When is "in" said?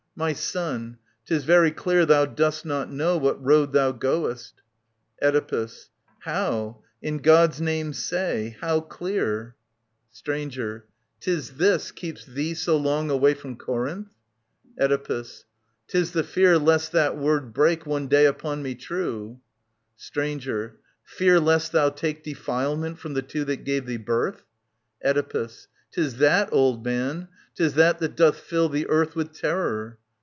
7.01-7.19